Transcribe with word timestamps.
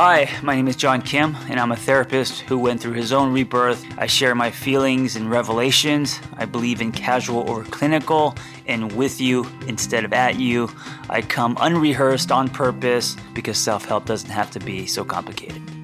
Hi, 0.00 0.30
my 0.44 0.54
name 0.54 0.68
is 0.68 0.76
John 0.76 1.02
Kim, 1.02 1.34
and 1.50 1.58
I'm 1.58 1.72
a 1.72 1.76
therapist 1.76 2.42
who 2.42 2.56
went 2.56 2.80
through 2.80 2.92
his 2.92 3.12
own 3.12 3.32
rebirth. 3.32 3.84
I 3.98 4.06
share 4.06 4.32
my 4.32 4.48
feelings 4.48 5.16
and 5.16 5.28
revelations. 5.28 6.20
I 6.36 6.44
believe 6.44 6.80
in 6.80 6.92
casual 6.92 7.50
over 7.50 7.64
clinical 7.64 8.36
and 8.68 8.92
with 8.92 9.20
you 9.20 9.44
instead 9.66 10.04
of 10.04 10.12
at 10.12 10.38
you. 10.38 10.70
I 11.10 11.20
come 11.22 11.58
unrehearsed 11.60 12.30
on 12.30 12.48
purpose 12.48 13.16
because 13.34 13.58
self 13.58 13.86
help 13.86 14.04
doesn't 14.04 14.30
have 14.30 14.52
to 14.52 14.60
be 14.60 14.86
so 14.86 15.04
complicated. 15.04 15.77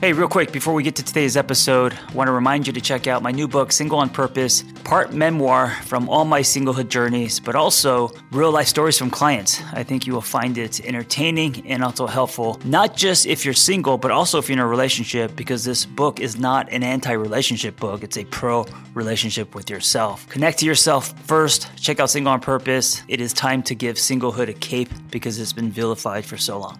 Hey, 0.00 0.12
real 0.12 0.28
quick, 0.28 0.52
before 0.52 0.74
we 0.74 0.84
get 0.84 0.94
to 0.94 1.02
today's 1.02 1.36
episode, 1.36 1.92
I 1.92 2.12
want 2.12 2.28
to 2.28 2.32
remind 2.32 2.68
you 2.68 2.72
to 2.72 2.80
check 2.80 3.08
out 3.08 3.20
my 3.20 3.32
new 3.32 3.48
book, 3.48 3.72
Single 3.72 3.98
on 3.98 4.08
Purpose, 4.08 4.62
part 4.84 5.12
memoir 5.12 5.70
from 5.86 6.08
all 6.08 6.24
my 6.24 6.40
singlehood 6.40 6.88
journeys, 6.88 7.40
but 7.40 7.56
also 7.56 8.12
real 8.30 8.52
life 8.52 8.68
stories 8.68 8.96
from 8.96 9.10
clients. 9.10 9.60
I 9.72 9.82
think 9.82 10.06
you 10.06 10.12
will 10.12 10.20
find 10.20 10.56
it 10.56 10.78
entertaining 10.86 11.66
and 11.66 11.82
also 11.82 12.06
helpful, 12.06 12.60
not 12.64 12.96
just 12.96 13.26
if 13.26 13.44
you're 13.44 13.54
single, 13.54 13.98
but 13.98 14.12
also 14.12 14.38
if 14.38 14.48
you're 14.48 14.52
in 14.52 14.60
a 14.60 14.68
relationship, 14.68 15.34
because 15.34 15.64
this 15.64 15.84
book 15.84 16.20
is 16.20 16.38
not 16.38 16.70
an 16.70 16.84
anti 16.84 17.10
relationship 17.10 17.74
book, 17.80 18.04
it's 18.04 18.18
a 18.18 18.24
pro 18.26 18.66
relationship 18.94 19.56
with 19.56 19.68
yourself. 19.68 20.28
Connect 20.28 20.60
to 20.60 20.64
yourself 20.64 21.12
first, 21.26 21.76
check 21.76 21.98
out 21.98 22.08
Single 22.08 22.34
on 22.34 22.40
Purpose. 22.40 23.02
It 23.08 23.20
is 23.20 23.32
time 23.32 23.64
to 23.64 23.74
give 23.74 23.96
singlehood 23.96 24.48
a 24.48 24.52
cape 24.52 24.90
because 25.10 25.40
it's 25.40 25.52
been 25.52 25.72
vilified 25.72 26.24
for 26.24 26.36
so 26.36 26.60
long. 26.60 26.78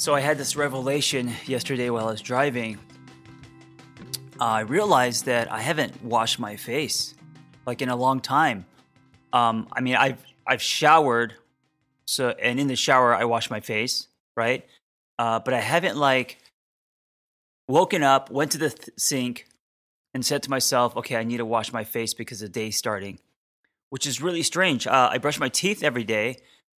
So 0.00 0.14
I 0.14 0.20
had 0.20 0.38
this 0.38 0.56
revelation 0.56 1.30
yesterday 1.44 1.90
while 1.90 2.08
I 2.08 2.12
was 2.12 2.22
driving. 2.22 2.78
I 4.40 4.60
realized 4.60 5.26
that 5.26 5.52
I 5.52 5.60
haven't 5.60 6.02
washed 6.02 6.38
my 6.38 6.56
face 6.56 7.14
like 7.66 7.82
in 7.82 7.90
a 7.90 7.96
long 7.96 8.20
time. 8.20 8.64
Um, 9.34 9.68
I 9.70 9.82
mean, 9.82 9.96
I've 9.96 10.24
I've 10.46 10.62
showered, 10.62 11.34
so 12.06 12.30
and 12.30 12.58
in 12.58 12.66
the 12.66 12.76
shower 12.76 13.14
I 13.14 13.26
wash 13.26 13.50
my 13.50 13.60
face, 13.60 14.06
right? 14.38 14.64
Uh, 15.18 15.38
but 15.38 15.52
I 15.52 15.60
haven't 15.60 15.98
like 15.98 16.38
woken 17.68 18.02
up, 18.02 18.30
went 18.30 18.52
to 18.52 18.58
the 18.58 18.70
th- 18.70 18.88
sink, 18.96 19.48
and 20.14 20.24
said 20.24 20.42
to 20.44 20.48
myself, 20.48 20.96
"Okay, 20.96 21.16
I 21.16 21.24
need 21.24 21.36
to 21.36 21.44
wash 21.44 21.74
my 21.74 21.84
face 21.84 22.14
because 22.14 22.40
the 22.40 22.48
day's 22.48 22.78
starting," 22.78 23.18
which 23.90 24.06
is 24.06 24.22
really 24.22 24.44
strange. 24.44 24.86
Uh, 24.86 25.10
I 25.12 25.18
brush 25.18 25.38
my 25.38 25.50
teeth 25.50 25.82
every 25.82 26.04
day, 26.04 26.38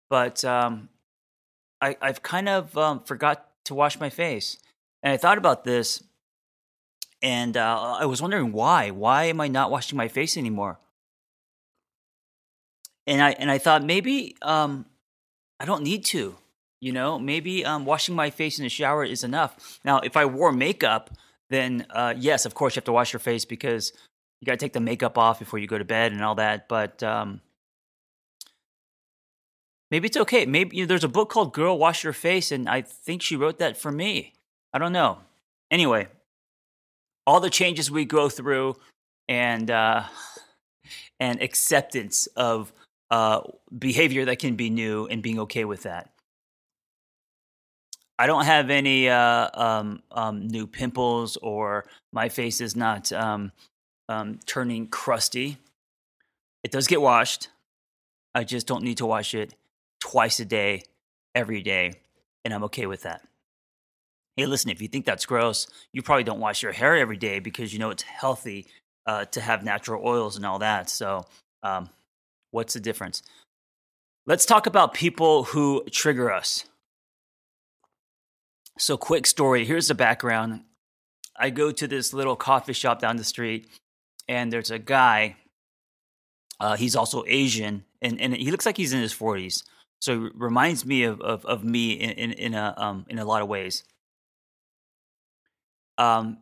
but 0.08 0.42
um, 0.42 0.88
I, 1.80 1.96
I've 2.00 2.22
kind 2.22 2.48
of 2.48 2.76
um, 2.76 3.00
forgot 3.00 3.46
to 3.64 3.74
wash 3.74 3.98
my 3.98 4.10
face. 4.10 4.58
And 5.02 5.12
I 5.12 5.16
thought 5.16 5.38
about 5.38 5.64
this 5.64 6.02
and 7.22 7.56
uh, 7.56 7.96
I 8.00 8.06
was 8.06 8.22
wondering 8.22 8.52
why. 8.52 8.90
Why 8.90 9.24
am 9.24 9.40
I 9.40 9.48
not 9.48 9.70
washing 9.70 9.96
my 9.96 10.08
face 10.08 10.36
anymore? 10.36 10.78
And 13.06 13.22
I 13.22 13.32
and 13.32 13.50
I 13.50 13.58
thought 13.58 13.84
maybe 13.84 14.36
um, 14.42 14.86
I 15.58 15.64
don't 15.64 15.82
need 15.82 16.04
to. 16.06 16.36
You 16.80 16.92
know, 16.92 17.18
maybe 17.18 17.62
um, 17.62 17.84
washing 17.84 18.14
my 18.14 18.30
face 18.30 18.58
in 18.58 18.62
the 18.62 18.70
shower 18.70 19.04
is 19.04 19.22
enough. 19.22 19.78
Now, 19.84 19.98
if 19.98 20.16
I 20.16 20.24
wore 20.24 20.50
makeup, 20.50 21.10
then 21.50 21.86
uh, 21.90 22.14
yes, 22.16 22.46
of 22.46 22.54
course 22.54 22.74
you 22.74 22.80
have 22.80 22.84
to 22.84 22.92
wash 22.92 23.12
your 23.12 23.20
face 23.20 23.44
because 23.44 23.92
you 24.40 24.46
got 24.46 24.52
to 24.52 24.58
take 24.58 24.72
the 24.72 24.80
makeup 24.80 25.18
off 25.18 25.38
before 25.38 25.58
you 25.58 25.66
go 25.66 25.76
to 25.76 25.84
bed 25.84 26.12
and 26.12 26.24
all 26.24 26.36
that. 26.36 26.68
But 26.68 27.02
um, 27.02 27.42
maybe 29.90 30.06
it's 30.06 30.16
okay. 30.16 30.46
Maybe 30.46 30.76
you 30.76 30.82
know, 30.84 30.88
there's 30.88 31.04
a 31.04 31.08
book 31.08 31.30
called 31.30 31.52
Girl 31.52 31.78
Wash 31.78 32.04
Your 32.04 32.12
Face, 32.12 32.52
and 32.52 32.68
I 32.68 32.82
think 32.82 33.22
she 33.22 33.36
wrote 33.36 33.58
that 33.58 33.76
for 33.76 33.92
me. 33.92 34.32
I 34.72 34.78
don't 34.78 34.92
know. 34.92 35.18
Anyway, 35.70 36.08
all 37.26 37.40
the 37.40 37.50
changes 37.50 37.90
we 37.90 38.04
go 38.04 38.28
through 38.28 38.76
and 39.28 39.70
uh, 39.70 40.04
and 41.20 41.42
acceptance 41.42 42.26
of 42.36 42.72
uh, 43.10 43.40
behavior 43.76 44.24
that 44.26 44.38
can 44.38 44.56
be 44.56 44.70
new 44.70 45.06
and 45.06 45.22
being 45.22 45.40
okay 45.40 45.64
with 45.64 45.82
that. 45.84 46.10
I 48.18 48.26
don't 48.26 48.44
have 48.44 48.68
any 48.68 49.08
uh, 49.08 49.48
um, 49.54 50.02
um, 50.12 50.46
new 50.46 50.66
pimples 50.66 51.38
or 51.38 51.86
my 52.12 52.28
face 52.28 52.60
is 52.60 52.76
not 52.76 53.10
um, 53.12 53.52
um 54.08 54.38
turning 54.46 54.88
crusty. 54.88 55.56
It 56.62 56.70
does 56.70 56.86
get 56.86 57.00
washed. 57.00 57.48
I 58.34 58.44
just 58.44 58.66
don't 58.66 58.84
need 58.84 58.98
to 58.98 59.06
wash 59.06 59.34
it 59.34 59.54
twice 60.00 60.40
a 60.40 60.44
day, 60.44 60.82
every 61.34 61.62
day, 61.62 61.94
and 62.44 62.52
I'm 62.52 62.64
okay 62.64 62.86
with 62.86 63.02
that. 63.02 63.22
Hey, 64.36 64.46
listen, 64.46 64.70
if 64.70 64.80
you 64.80 64.88
think 64.88 65.04
that's 65.04 65.26
gross, 65.26 65.66
you 65.92 66.02
probably 66.02 66.24
don't 66.24 66.40
wash 66.40 66.62
your 66.62 66.72
hair 66.72 66.96
every 66.96 67.16
day 67.16 67.40
because 67.40 67.72
you 67.72 67.78
know 67.78 67.90
it's 67.90 68.02
healthy 68.02 68.66
uh, 69.06 69.26
to 69.26 69.40
have 69.40 69.64
natural 69.64 70.06
oils 70.06 70.36
and 70.36 70.46
all 70.46 70.60
that. 70.60 70.88
So, 70.88 71.26
um, 71.62 71.90
what's 72.50 72.74
the 72.74 72.80
difference? 72.80 73.22
Let's 74.26 74.46
talk 74.46 74.66
about 74.66 74.94
people 74.94 75.44
who 75.44 75.84
trigger 75.90 76.32
us. 76.32 76.64
So, 78.78 78.96
quick 78.96 79.26
story 79.26 79.64
here's 79.64 79.88
the 79.88 79.94
background. 79.94 80.62
I 81.36 81.50
go 81.50 81.70
to 81.72 81.86
this 81.86 82.12
little 82.12 82.36
coffee 82.36 82.72
shop 82.72 83.00
down 83.00 83.16
the 83.16 83.24
street, 83.24 83.68
and 84.28 84.52
there's 84.52 84.70
a 84.70 84.78
guy. 84.78 85.36
Uh, 86.58 86.76
he's 86.76 86.94
also 86.94 87.24
Asian, 87.26 87.84
and, 88.02 88.20
and 88.20 88.36
he 88.36 88.50
looks 88.50 88.66
like 88.66 88.76
he's 88.76 88.92
in 88.92 89.00
his 89.00 89.14
40s. 89.14 89.64
So 90.00 90.26
it 90.26 90.32
reminds 90.34 90.84
me 90.84 91.04
of 91.04 91.20
of, 91.20 91.44
of 91.44 91.64
me 91.64 91.92
in, 91.92 92.10
in, 92.10 92.32
in 92.32 92.54
a 92.54 92.74
um, 92.76 93.06
in 93.08 93.18
a 93.18 93.24
lot 93.24 93.42
of 93.42 93.48
ways. 93.48 93.84
Um, 95.98 96.38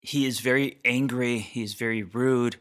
he 0.00 0.26
is 0.26 0.40
very 0.40 0.78
angry. 0.84 1.38
He 1.38 1.62
is 1.62 1.74
very 1.74 2.02
rude. 2.02 2.56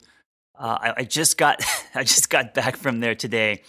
Uh, 0.57 0.77
I, 0.81 0.93
I 0.97 1.03
just 1.03 1.37
got 1.37 1.63
I 1.95 2.03
just 2.03 2.29
got 2.29 2.53
back 2.53 2.77
from 2.77 3.01
there 3.01 3.15
today, 3.15 3.61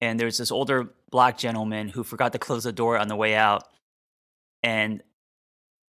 and 0.00 0.18
there's 0.18 0.38
this 0.38 0.50
older 0.50 0.94
black 1.10 1.38
gentleman 1.38 1.88
who 1.88 2.04
forgot 2.04 2.32
to 2.32 2.38
close 2.38 2.64
the 2.64 2.72
door 2.72 2.96
on 2.98 3.08
the 3.08 3.16
way 3.16 3.34
out, 3.34 3.64
and 4.62 5.02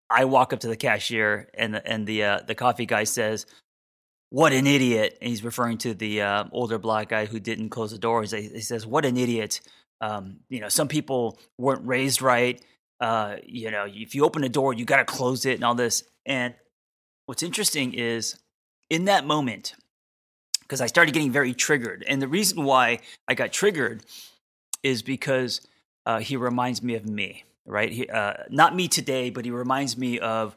I 0.09 0.25
walk 0.25 0.53
up 0.53 0.61
to 0.61 0.67
the 0.67 0.77
cashier, 0.77 1.49
and 1.53 1.73
the, 1.73 1.85
and 1.85 2.07
the 2.07 2.23
uh, 2.23 2.39
the 2.47 2.55
coffee 2.55 2.85
guy 2.85 3.03
says, 3.03 3.45
what 4.29 4.53
an 4.53 4.67
idiot. 4.67 5.17
And 5.21 5.29
he's 5.29 5.43
referring 5.43 5.77
to 5.79 5.93
the 5.93 6.21
uh, 6.21 6.43
older 6.51 6.77
black 6.77 7.09
guy 7.09 7.25
who 7.25 7.39
didn't 7.39 7.69
close 7.69 7.91
the 7.91 7.97
door. 7.97 8.23
He 8.23 8.61
says, 8.61 8.85
what 8.85 9.05
an 9.05 9.17
idiot. 9.17 9.61
Um, 10.01 10.41
you 10.49 10.59
know, 10.59 10.69
some 10.69 10.87
people 10.87 11.39
weren't 11.57 11.85
raised 11.85 12.21
right. 12.21 12.61
Uh, 12.99 13.37
you 13.45 13.71
know, 13.71 13.85
if 13.87 14.15
you 14.15 14.25
open 14.25 14.43
a 14.43 14.49
door, 14.49 14.73
you 14.73 14.85
got 14.85 14.97
to 14.97 15.05
close 15.05 15.45
it 15.45 15.53
and 15.53 15.63
all 15.63 15.75
this. 15.75 16.03
And 16.25 16.53
what's 17.25 17.43
interesting 17.43 17.93
is 17.93 18.39
in 18.89 19.05
that 19.05 19.25
moment, 19.25 19.75
because 20.61 20.81
I 20.81 20.87
started 20.87 21.13
getting 21.13 21.31
very 21.31 21.53
triggered. 21.53 22.03
And 22.07 22.21
the 22.21 22.27
reason 22.27 22.63
why 22.63 22.99
I 23.27 23.33
got 23.33 23.51
triggered 23.51 24.03
is 24.83 25.01
because 25.01 25.61
uh, 26.05 26.19
he 26.19 26.35
reminds 26.37 26.83
me 26.83 26.95
of 26.95 27.05
me, 27.05 27.45
right? 27.65 27.91
He, 27.91 28.07
uh, 28.07 28.33
not 28.49 28.75
me 28.75 28.87
today, 28.87 29.29
but 29.29 29.45
he 29.45 29.51
reminds 29.51 29.97
me 29.97 30.19
of 30.19 30.55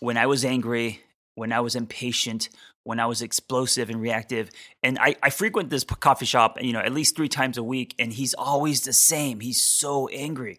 when 0.00 0.16
I 0.16 0.26
was 0.26 0.44
angry, 0.44 1.00
when 1.34 1.52
I 1.52 1.60
was 1.60 1.76
impatient, 1.76 2.48
when 2.84 3.00
I 3.00 3.06
was 3.06 3.22
explosive 3.22 3.90
and 3.90 4.00
reactive. 4.00 4.50
And 4.82 4.98
I, 4.98 5.16
I 5.22 5.30
frequent 5.30 5.70
this 5.70 5.84
coffee 5.84 6.26
shop, 6.26 6.60
you 6.60 6.72
know, 6.72 6.80
at 6.80 6.92
least 6.92 7.16
three 7.16 7.28
times 7.28 7.58
a 7.58 7.62
week, 7.62 7.94
and 7.98 8.12
he's 8.12 8.34
always 8.34 8.82
the 8.82 8.92
same. 8.92 9.40
He's 9.40 9.62
so 9.62 10.08
angry. 10.08 10.58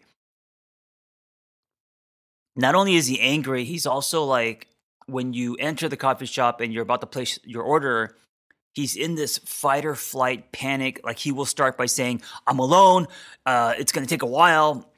Not 2.56 2.74
only 2.74 2.94
is 2.94 3.06
he 3.06 3.20
angry, 3.20 3.64
he's 3.64 3.86
also 3.86 4.24
like 4.24 4.68
when 5.06 5.32
you 5.32 5.56
enter 5.56 5.88
the 5.88 5.96
coffee 5.96 6.26
shop 6.26 6.60
and 6.60 6.72
you're 6.72 6.82
about 6.82 7.00
to 7.00 7.06
place 7.06 7.38
your 7.44 7.62
order, 7.62 8.16
he's 8.74 8.96
in 8.96 9.16
this 9.16 9.38
fight 9.38 9.84
or 9.84 9.94
flight 9.94 10.52
panic. 10.52 11.00
Like 11.04 11.18
he 11.18 11.32
will 11.32 11.46
start 11.46 11.76
by 11.76 11.86
saying, 11.86 12.22
"I'm 12.46 12.60
alone. 12.60 13.08
Uh, 13.44 13.74
it's 13.76 13.92
going 13.92 14.06
to 14.06 14.08
take 14.08 14.22
a 14.22 14.26
while," 14.26 14.88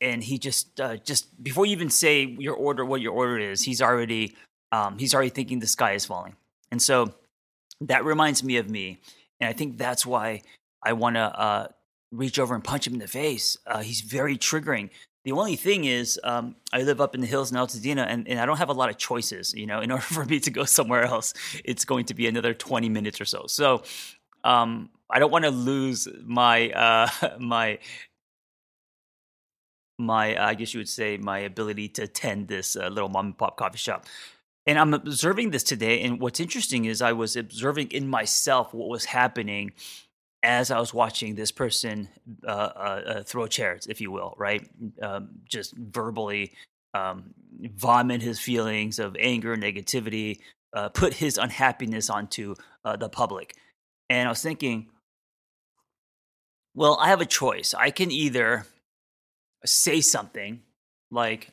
and 0.00 0.24
he 0.24 0.38
just 0.38 0.80
uh, 0.80 0.96
just 0.96 1.42
before 1.42 1.66
you 1.66 1.72
even 1.72 1.90
say 1.90 2.24
your 2.24 2.54
order, 2.54 2.84
what 2.84 3.00
your 3.02 3.12
order 3.12 3.38
is, 3.38 3.62
he's 3.62 3.82
already 3.82 4.34
um, 4.72 4.98
he's 4.98 5.14
already 5.14 5.30
thinking 5.30 5.58
the 5.58 5.66
sky 5.66 5.92
is 5.92 6.06
falling. 6.06 6.36
And 6.72 6.82
so 6.82 7.14
that 7.82 8.04
reminds 8.04 8.42
me 8.42 8.56
of 8.56 8.68
me. 8.68 8.98
And 9.38 9.48
I 9.48 9.52
think 9.52 9.78
that's 9.78 10.04
why 10.04 10.42
I 10.82 10.94
want 10.94 11.16
to 11.16 11.20
uh, 11.20 11.68
reach 12.10 12.38
over 12.38 12.54
and 12.54 12.64
punch 12.64 12.86
him 12.86 12.94
in 12.94 12.98
the 12.98 13.06
face. 13.06 13.56
Uh, 13.66 13.82
he's 13.82 14.00
very 14.00 14.36
triggering. 14.36 14.90
The 15.24 15.32
only 15.32 15.54
thing 15.54 15.84
is, 15.84 16.18
um, 16.24 16.56
I 16.72 16.82
live 16.82 17.00
up 17.00 17.14
in 17.14 17.20
the 17.20 17.28
hills 17.28 17.52
in 17.52 17.56
Altadena, 17.58 18.06
and, 18.08 18.26
and 18.26 18.40
I 18.40 18.46
don't 18.46 18.56
have 18.56 18.70
a 18.70 18.72
lot 18.72 18.88
of 18.88 18.96
choices. 18.96 19.54
You 19.54 19.66
know, 19.66 19.80
in 19.80 19.90
order 19.92 20.02
for 20.02 20.24
me 20.24 20.40
to 20.40 20.50
go 20.50 20.64
somewhere 20.64 21.04
else, 21.04 21.34
it's 21.64 21.84
going 21.84 22.06
to 22.06 22.14
be 22.14 22.26
another 22.26 22.54
twenty 22.54 22.88
minutes 22.88 23.20
or 23.20 23.24
so. 23.24 23.44
So, 23.46 23.82
um, 24.42 24.90
I 25.10 25.20
don't 25.20 25.30
want 25.30 25.44
to 25.44 25.50
lose 25.52 26.08
my 26.24 26.70
uh, 26.70 27.08
my 27.38 27.78
my 29.98 30.42
I 30.42 30.54
guess 30.54 30.74
you 30.74 30.80
would 30.80 30.88
say 30.88 31.18
my 31.18 31.40
ability 31.40 31.88
to 31.90 32.02
attend 32.02 32.48
this 32.48 32.74
uh, 32.74 32.88
little 32.88 33.08
mom 33.08 33.26
and 33.26 33.38
pop 33.38 33.56
coffee 33.56 33.78
shop. 33.78 34.06
And 34.66 34.78
I'm 34.78 34.94
observing 34.94 35.50
this 35.50 35.64
today. 35.64 36.02
And 36.02 36.20
what's 36.20 36.40
interesting 36.40 36.84
is 36.84 37.02
I 37.02 37.12
was 37.12 37.36
observing 37.36 37.90
in 37.90 38.08
myself 38.08 38.72
what 38.72 38.88
was 38.88 39.06
happening 39.06 39.72
as 40.44 40.70
I 40.70 40.78
was 40.78 40.92
watching 40.92 41.34
this 41.34 41.52
person 41.52 42.08
uh, 42.46 42.50
uh, 42.50 43.02
uh 43.06 43.22
throw 43.22 43.46
chairs, 43.46 43.86
if 43.86 44.00
you 44.00 44.10
will, 44.10 44.34
right? 44.36 44.68
Um, 45.00 45.28
just 45.48 45.74
verbally 45.76 46.52
um, 46.94 47.34
vomit 47.60 48.22
his 48.22 48.38
feelings 48.40 48.98
of 48.98 49.16
anger, 49.18 49.56
negativity, 49.56 50.40
uh, 50.72 50.88
put 50.88 51.14
his 51.14 51.38
unhappiness 51.38 52.10
onto 52.10 52.54
uh, 52.84 52.96
the 52.96 53.08
public. 53.08 53.54
And 54.10 54.28
I 54.28 54.30
was 54.30 54.42
thinking, 54.42 54.88
well, 56.74 56.98
I 57.00 57.08
have 57.08 57.20
a 57.20 57.26
choice. 57.26 57.74
I 57.74 57.90
can 57.90 58.10
either 58.10 58.66
say 59.64 60.00
something 60.00 60.62
like, 61.10 61.50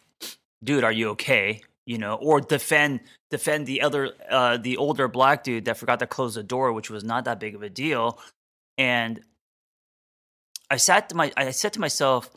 "Dude, 0.63 0.83
are 0.83 0.91
you 0.91 1.09
okay?" 1.09 1.61
You 1.85 1.97
know, 1.97 2.15
or 2.15 2.39
defend 2.39 2.99
defend 3.31 3.65
the 3.65 3.81
other 3.81 4.11
uh, 4.29 4.57
the 4.57 4.77
older 4.77 5.07
black 5.07 5.43
dude 5.43 5.65
that 5.65 5.77
forgot 5.77 5.99
to 5.99 6.07
close 6.07 6.35
the 6.35 6.43
door, 6.43 6.71
which 6.71 6.89
was 6.89 7.03
not 7.03 7.25
that 7.25 7.39
big 7.39 7.55
of 7.55 7.63
a 7.63 7.69
deal. 7.69 8.19
And 8.77 9.21
I 10.69 10.77
sat 10.77 11.09
to 11.09 11.15
my 11.15 11.31
I 11.35 11.51
said 11.51 11.73
to 11.73 11.79
myself, 11.79 12.29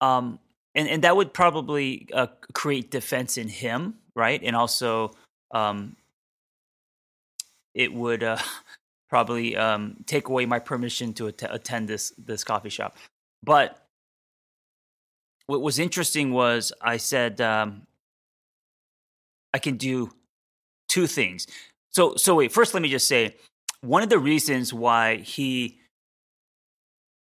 um, 0.00 0.38
and 0.74 0.88
and 0.88 1.02
that 1.04 1.16
would 1.16 1.32
probably 1.32 2.08
uh, 2.12 2.28
create 2.54 2.90
defense 2.90 3.38
in 3.38 3.48
him, 3.48 3.94
right? 4.14 4.40
And 4.42 4.54
also, 4.54 5.12
um, 5.50 5.96
it 7.74 7.92
would 7.92 8.22
uh, 8.22 8.38
probably 9.08 9.56
um, 9.56 9.96
take 10.06 10.28
away 10.28 10.46
my 10.46 10.58
permission 10.58 11.12
to 11.14 11.26
att- 11.28 11.54
attend 11.54 11.88
this 11.88 12.12
this 12.18 12.44
coffee 12.44 12.70
shop. 12.70 12.96
But 13.42 13.86
what 15.46 15.60
was 15.60 15.78
interesting 15.78 16.32
was 16.32 16.72
I 16.80 16.96
said 16.96 17.40
um, 17.40 17.86
I 19.56 19.58
can 19.58 19.78
do 19.78 20.10
two 20.86 21.06
things. 21.06 21.46
So 21.88 22.14
so 22.16 22.34
wait, 22.34 22.52
first 22.52 22.74
let 22.74 22.82
me 22.82 22.90
just 22.90 23.08
say 23.08 23.36
one 23.80 24.02
of 24.02 24.10
the 24.10 24.18
reasons 24.18 24.74
why 24.74 25.16
he 25.16 25.80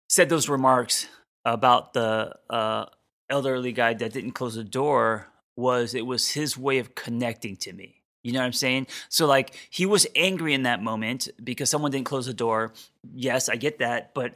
said 0.08 0.28
those 0.28 0.48
remarks 0.48 1.06
about 1.44 1.92
the 1.92 2.34
uh, 2.50 2.86
elderly 3.30 3.70
guy 3.70 3.94
that 3.94 4.12
didn't 4.12 4.32
close 4.32 4.56
the 4.56 4.64
door 4.64 5.28
was 5.56 5.94
it 5.94 6.06
was 6.06 6.32
his 6.32 6.58
way 6.58 6.78
of 6.80 6.96
connecting 6.96 7.56
to 7.58 7.72
me. 7.72 8.02
You 8.24 8.32
know 8.32 8.40
what 8.40 8.46
I'm 8.46 8.52
saying? 8.52 8.88
So 9.08 9.26
like 9.26 9.54
he 9.70 9.86
was 9.86 10.04
angry 10.16 10.54
in 10.54 10.64
that 10.64 10.82
moment 10.82 11.28
because 11.44 11.70
someone 11.70 11.92
didn't 11.92 12.06
close 12.06 12.26
the 12.26 12.34
door. 12.34 12.72
Yes, 13.14 13.48
I 13.48 13.54
get 13.54 13.78
that, 13.78 14.12
but 14.12 14.34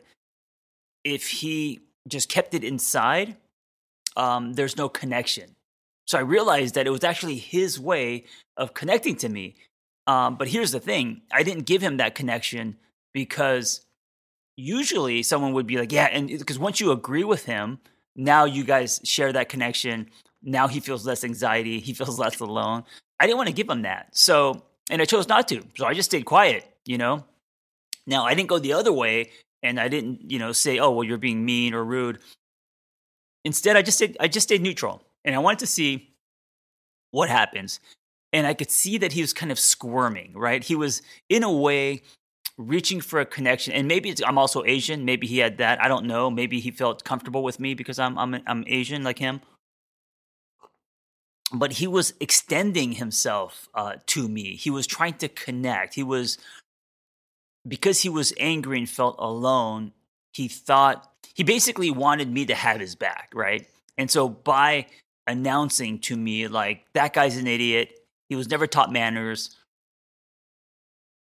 if 1.03 1.27
he 1.27 1.81
just 2.07 2.29
kept 2.29 2.55
it 2.55 2.63
inside, 2.63 3.35
um, 4.17 4.53
there's 4.53 4.77
no 4.77 4.89
connection. 4.89 5.57
So 6.09 6.17
I 6.17 6.23
realized 6.23 6.75
that 6.75 6.87
it 6.87 6.91
was 6.91 7.05
actually 7.05 7.37
his 7.37 7.79
way 7.79 8.25
of 8.57 8.73
connecting 8.73 9.15
to 9.17 9.29
me. 9.29 9.57
Um, 10.07 10.37
but 10.37 10.49
here's 10.49 10.73
the 10.73 10.81
thing: 10.81 11.21
I 11.31 11.43
didn't 11.43 11.67
give 11.67 11.83
him 11.83 11.99
that 11.99 12.15
connection 12.15 12.79
because 13.13 13.85
usually 14.57 15.23
someone 15.23 15.53
would 15.53 15.67
be 15.67 15.77
like, 15.77 15.93
"Yeah," 15.93 16.09
and 16.11 16.29
because 16.29 16.59
once 16.59 16.81
you 16.81 16.93
agree 16.93 17.25
with 17.25 17.45
him, 17.45 17.79
now 18.17 18.47
you 18.47 18.65
guys 18.65 19.03
share 19.05 19.33
that 19.35 19.51
connection. 19.51 20.09
Now 20.43 20.67
he 20.67 20.81
feels 20.81 21.07
less 21.07 21.25
anxiety. 21.25 21.79
He 21.79 21.93
feels 21.93 22.19
less 22.19 22.41
alone. 22.41 22.85
I 23.21 23.27
didn't 23.27 23.37
want 23.37 23.49
to 23.49 23.55
give 23.55 23.69
him 23.69 23.83
that. 23.83 24.17
So, 24.17 24.63
and 24.89 25.03
I 25.03 25.05
chose 25.05 25.29
not 25.29 25.47
to. 25.49 25.63
So 25.77 25.85
I 25.85 25.93
just 25.93 26.09
stayed 26.11 26.25
quiet, 26.25 26.65
you 26.87 26.97
know? 26.97 27.25
Now, 28.07 28.25
I 28.25 28.35
didn't 28.35 28.49
go 28.49 28.59
the 28.61 28.73
other 28.73 28.93
way 28.93 29.31
and 29.63 29.81
I 29.81 29.89
didn't, 29.89 30.31
you 30.31 30.39
know, 30.39 30.53
say, 30.53 30.79
"Oh, 30.79 30.91
well 30.93 31.05
you're 31.05 31.19
being 31.19 31.45
mean 31.45 31.75
or 31.75 31.85
rude." 31.85 32.21
Instead, 33.45 33.77
I 33.77 33.83
just 33.83 33.99
stayed 33.99 34.17
I 34.21 34.29
just 34.29 34.49
stayed 34.49 34.63
neutral. 34.63 35.03
And 35.25 35.35
I 35.35 35.39
wanted 35.39 35.61
to 35.61 35.67
see 35.67 36.15
what 37.11 37.29
happens. 37.29 37.81
And 38.33 38.47
I 38.47 38.55
could 38.55 38.71
see 38.71 38.99
that 38.99 39.13
he 39.13 39.21
was 39.21 39.33
kind 39.33 39.51
of 39.51 39.59
squirming, 39.59 40.33
right? 40.35 40.63
He 40.63 40.75
was 40.75 41.03
in 41.29 41.43
a 41.43 41.53
way 41.53 42.03
reaching 42.59 43.01
for 43.01 43.21
a 43.21 43.25
connection. 43.25 43.73
And 43.73 43.87
maybe 43.87 44.15
i'm 44.27 44.37
also 44.37 44.65
asian. 44.65 45.05
Maybe 45.05 45.27
he 45.27 45.39
had 45.39 45.59
that. 45.59 45.81
I 45.81 45.89
don't 45.89 46.07
know. 46.07 46.29
Maybe 46.29 46.61
he 46.61 46.71
felt 46.71 47.05
comfortable 47.05 47.43
with 47.43 47.61
me 47.61 47.75
because 47.75 47.99
i'm 47.99 48.19
i'm, 48.19 48.43
I'm 48.47 48.65
asian 48.67 49.05
like 49.05 49.19
him. 49.19 49.41
But 51.53 51.75
he 51.75 51.87
was 51.87 52.13
extending 52.21 52.93
himself 52.93 53.71
uh, 53.75 53.95
to 54.09 54.29
me. 54.29 54.55
He 54.57 54.69
was 54.69 54.87
trying 54.87 55.15
to 55.15 55.29
connect. 55.29 55.95
He 55.95 56.03
was 56.03 56.37
because 57.67 58.03
he 58.03 58.11
was 58.11 58.35
angry 58.39 58.79
and 58.79 58.89
felt 58.89 59.17
alone 59.19 59.93
he 60.33 60.49
thought 60.49 61.11
he 61.35 61.43
basically 61.43 61.91
wanted 61.91 62.31
me 62.31 62.45
to 62.47 62.55
have 62.55 62.81
his 62.81 62.95
back 62.95 63.31
right? 63.35 63.67
And 63.97 64.11
so 64.11 64.29
by 64.29 64.87
announcing 65.29 66.01
to 66.01 66.17
me 66.17 66.49
like 66.49 66.85
that 66.95 67.13
guy's 67.13 67.37
an 67.37 67.47
idiot 67.47 68.01
he 68.29 68.35
was 68.35 68.51
never 68.51 68.67
taught 68.67 68.91
manners 68.91 69.57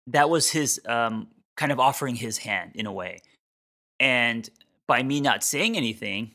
that 0.08 0.30
was 0.30 0.50
his 0.50 0.80
um, 0.88 1.28
kind 1.58 1.72
of 1.72 1.80
offering 1.80 2.16
his 2.16 2.38
hand 2.38 2.72
in 2.76 2.86
a 2.86 2.92
way. 2.92 3.20
And 4.00 4.50
by 4.88 5.04
me 5.04 5.20
not 5.20 5.44
saying 5.44 5.76
anything, 5.76 6.32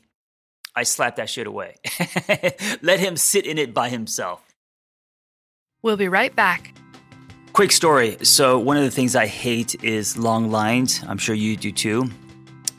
I 0.75 0.83
slapped 0.83 1.17
that 1.17 1.29
shit 1.29 1.47
away. 1.47 1.75
Let 2.81 2.99
him 2.99 3.17
sit 3.17 3.45
in 3.45 3.57
it 3.57 3.73
by 3.73 3.89
himself. 3.89 4.41
We'll 5.81 5.97
be 5.97 6.07
right 6.07 6.35
back. 6.35 6.75
Quick 7.53 7.71
story. 7.71 8.17
So, 8.23 8.57
one 8.57 8.77
of 8.77 8.83
the 8.83 8.91
things 8.91 9.15
I 9.15 9.27
hate 9.27 9.83
is 9.83 10.17
long 10.17 10.49
lines. 10.49 11.03
I'm 11.07 11.19
sure 11.19 11.35
you 11.35 11.55
do 11.55 11.71
too. 11.71 12.09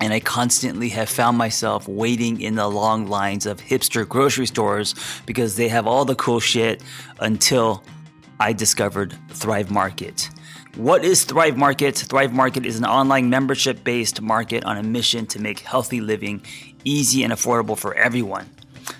And 0.01 0.13
I 0.13 0.21
constantly 0.21 0.89
have 0.91 1.09
found 1.09 1.39
myself 1.39 1.89
waiting 1.89 2.41
in 2.41 2.57
the 2.57 2.69
long 2.69 3.07
lines 3.07 3.47
of 3.47 3.61
hipster 3.61 4.07
grocery 4.07 4.47
stores 4.47 4.95
because 5.27 5.57
they 5.57 5.69
have 5.69 5.87
all 5.87 6.05
the 6.05 6.15
cool 6.15 6.41
shit 6.41 6.83
until 7.21 7.83
I 8.41 8.53
discovered 8.53 9.17
Thrive 9.31 9.71
Market. 9.71 10.29
What 10.77 11.05
is 11.05 11.23
Thrive 11.25 11.57
Market? 11.57 11.97
Thrive 11.97 12.33
Market 12.33 12.67
is 12.67 12.79
an 12.79 12.85
online 12.85 13.31
membership 13.31 13.85
based 13.85 14.21
market 14.21 14.65
on 14.65 14.77
a 14.77 14.83
mission 14.83 15.25
to 15.27 15.41
make 15.41 15.61
healthy 15.61 16.01
living 16.01 16.43
easy 16.85 17.23
and 17.23 17.33
affordable 17.33 17.79
for 17.79 17.95
everyone. 17.95 18.51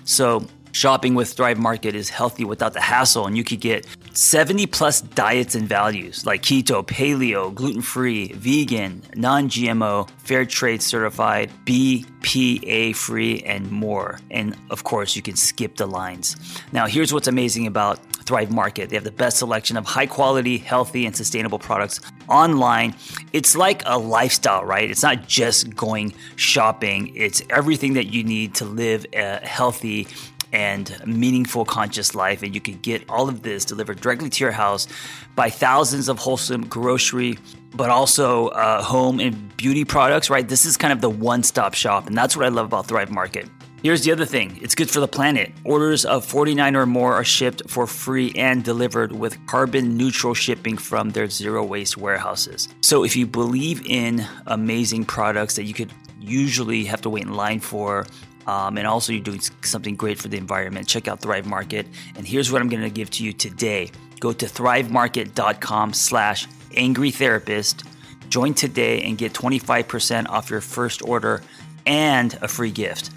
So, 0.05 0.47
shopping 0.71 1.15
with 1.15 1.33
Thrive 1.33 1.57
Market 1.57 1.93
is 1.93 2.09
healthy 2.09 2.45
without 2.45 2.73
the 2.73 2.81
hassle, 2.81 3.27
and 3.27 3.35
you 3.37 3.43
could 3.43 3.59
get 3.59 3.85
70 4.15 4.67
plus 4.67 5.01
diets 5.01 5.55
and 5.55 5.67
values 5.67 6.25
like 6.25 6.41
keto, 6.41 6.85
paleo, 6.85 7.53
gluten 7.53 7.81
free, 7.81 8.31
vegan, 8.33 9.03
non 9.15 9.49
GMO, 9.49 10.09
fair 10.19 10.45
trade 10.45 10.81
certified, 10.81 11.51
BPA 11.65 12.95
free, 12.95 13.41
and 13.41 13.69
more. 13.69 14.19
And 14.31 14.55
of 14.69 14.85
course, 14.85 15.15
you 15.15 15.21
can 15.21 15.35
skip 15.35 15.75
the 15.75 15.85
lines. 15.85 16.37
Now, 16.71 16.87
here's 16.87 17.13
what's 17.13 17.27
amazing 17.27 17.67
about 17.67 17.99
Thrive 18.25 18.51
Market. 18.51 18.89
They 18.89 18.95
have 18.95 19.03
the 19.03 19.11
best 19.11 19.37
selection 19.37 19.77
of 19.77 19.85
high 19.85 20.07
quality, 20.07 20.57
healthy, 20.57 21.05
and 21.05 21.15
sustainable 21.15 21.59
products 21.59 21.99
online. 22.27 22.95
It's 23.33 23.55
like 23.55 23.83
a 23.85 23.97
lifestyle, 23.97 24.65
right? 24.65 24.89
It's 24.89 25.03
not 25.03 25.27
just 25.27 25.75
going 25.75 26.13
shopping, 26.35 27.11
it's 27.15 27.41
everything 27.49 27.93
that 27.93 28.05
you 28.05 28.23
need 28.23 28.55
to 28.55 28.65
live 28.65 29.05
a 29.13 29.45
healthy 29.45 30.07
and 30.55 30.97
meaningful 31.05 31.65
conscious 31.65 32.15
life. 32.15 32.41
And 32.41 32.55
you 32.55 32.61
can 32.61 32.77
get 32.79 33.07
all 33.09 33.27
of 33.27 33.41
this 33.41 33.65
delivered 33.65 33.99
directly 33.99 34.29
to 34.29 34.43
your 34.43 34.53
house 34.53 34.87
by 35.35 35.49
thousands 35.49 36.07
of 36.07 36.17
wholesome 36.17 36.65
grocery, 36.67 37.37
but 37.73 37.89
also 37.89 38.47
uh, 38.47 38.81
home 38.81 39.19
and 39.19 39.55
beauty 39.57 39.83
products, 39.83 40.29
right? 40.29 40.47
This 40.47 40.65
is 40.65 40.77
kind 40.77 40.93
of 40.93 41.01
the 41.01 41.09
one 41.09 41.43
stop 41.43 41.73
shop. 41.73 42.07
And 42.07 42.17
that's 42.17 42.37
what 42.37 42.45
I 42.45 42.49
love 42.49 42.67
about 42.67 42.87
Thrive 42.87 43.11
Market. 43.11 43.49
Here's 43.83 44.01
the 44.01 44.13
other 44.13 44.25
thing 44.25 44.57
it's 44.61 44.75
good 44.75 44.89
for 44.89 45.01
the 45.01 45.09
planet. 45.09 45.51
Orders 45.65 46.05
of 46.05 46.23
49 46.23 46.75
or 46.77 46.85
more 46.85 47.13
are 47.13 47.25
shipped 47.25 47.69
for 47.69 47.85
free 47.85 48.31
and 48.35 48.63
delivered 48.63 49.11
with 49.11 49.45
carbon 49.45 49.97
neutral 49.97 50.33
shipping 50.33 50.77
from 50.77 51.09
their 51.09 51.29
zero 51.29 51.65
waste 51.65 51.97
warehouses. 51.97 52.69
So 52.81 53.03
if 53.03 53.15
you 53.17 53.27
believe 53.27 53.85
in 53.85 54.25
amazing 54.47 55.03
products 55.03 55.57
that 55.57 55.65
you 55.65 55.73
could 55.73 55.91
usually 56.19 56.85
have 56.85 57.01
to 57.01 57.09
wait 57.09 57.23
in 57.23 57.33
line 57.33 57.59
for, 57.59 58.07
um, 58.47 58.77
and 58.77 58.87
also 58.87 59.13
you're 59.13 59.23
doing 59.23 59.41
something 59.63 59.95
great 59.95 60.19
for 60.19 60.27
the 60.27 60.37
environment, 60.37 60.87
check 60.87 61.07
out 61.07 61.21
Thrive 61.21 61.45
Market. 61.45 61.87
And 62.15 62.27
here's 62.27 62.51
what 62.51 62.61
I'm 62.61 62.69
going 62.69 62.83
to 62.83 62.89
give 62.89 63.09
to 63.11 63.23
you 63.23 63.33
today. 63.33 63.91
Go 64.19 64.33
to 64.33 64.45
thrivemarket.com 64.45 65.93
slash 65.93 66.47
angry 66.75 67.11
therapist. 67.11 67.83
Join 68.29 68.53
today 68.53 69.01
and 69.03 69.17
get 69.17 69.33
25% 69.33 70.29
off 70.29 70.49
your 70.49 70.61
first 70.61 71.01
order 71.03 71.41
and 71.85 72.37
a 72.41 72.47
free 72.47 72.71
gift. 72.71 73.11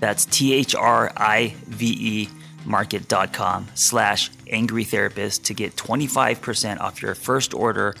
That's 0.00 0.24
T 0.24 0.52
H 0.54 0.74
R 0.74 1.12
I 1.16 1.54
V 1.66 1.86
E 1.86 2.28
market.com 2.64 3.68
slash 3.74 4.30
angry 4.48 4.84
therapist 4.84 5.44
to 5.44 5.54
get 5.54 5.76
25% 5.76 6.80
off 6.80 7.02
your 7.02 7.14
first 7.14 7.54
order 7.54 7.94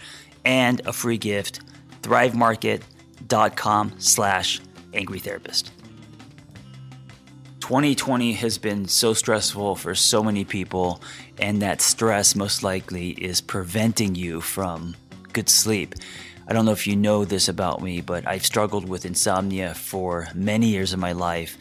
and 0.44 0.80
a 0.86 0.92
free 0.92 1.18
gift. 1.18 1.60
Thrivemarket.com 2.02 3.94
slash 3.98 4.60
angry 4.92 5.18
therapist. 5.18 5.70
2020 7.62 8.32
has 8.32 8.58
been 8.58 8.88
so 8.88 9.14
stressful 9.14 9.76
for 9.76 9.94
so 9.94 10.20
many 10.20 10.44
people, 10.44 11.00
and 11.38 11.62
that 11.62 11.80
stress 11.80 12.34
most 12.34 12.64
likely 12.64 13.10
is 13.10 13.40
preventing 13.40 14.16
you 14.16 14.40
from 14.40 14.96
good 15.32 15.48
sleep. 15.48 15.94
I 16.48 16.54
don't 16.54 16.64
know 16.64 16.72
if 16.72 16.88
you 16.88 16.96
know 16.96 17.24
this 17.24 17.48
about 17.48 17.80
me, 17.80 18.00
but 18.00 18.26
I've 18.26 18.44
struggled 18.44 18.88
with 18.88 19.06
insomnia 19.06 19.74
for 19.74 20.26
many 20.34 20.70
years 20.70 20.92
of 20.92 20.98
my 20.98 21.12
life. 21.12 21.56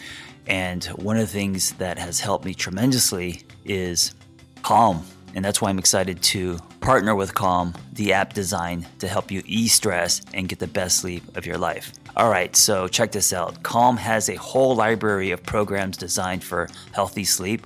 And 0.48 0.84
one 0.86 1.18
of 1.18 1.22
the 1.22 1.32
things 1.32 1.74
that 1.74 2.00
has 2.00 2.20
helped 2.20 2.46
me 2.46 2.56
tremendously 2.56 3.44
is 3.64 4.16
Calm. 4.64 5.06
And 5.36 5.44
that's 5.44 5.62
why 5.62 5.70
I'm 5.70 5.80
excited 5.80 6.22
to 6.24 6.60
partner 6.82 7.16
with 7.16 7.34
Calm, 7.36 7.74
the 7.94 8.14
app 8.14 8.34
designed 8.34 8.88
to 9.00 9.08
help 9.08 9.32
you 9.32 9.42
ease 9.46 9.74
stress 9.74 10.22
and 10.34 10.50
get 10.50 10.60
the 10.60 10.68
best 10.68 10.98
sleep 10.98 11.38
of 11.38 11.46
your 11.46 11.58
life. 11.58 11.94
All 12.18 12.30
right, 12.30 12.56
so 12.56 12.88
check 12.88 13.12
this 13.12 13.32
out. 13.32 13.64
Calm 13.64 13.98
has 13.98 14.30
a 14.30 14.36
whole 14.36 14.76
library 14.76 15.32
of 15.32 15.44
programs 15.44 15.96
designed 15.96 16.44
for 16.44 16.68
healthy 16.92 17.24
sleep, 17.24 17.66